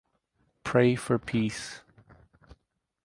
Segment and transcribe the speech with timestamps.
[0.63, 1.81] Pray for peace.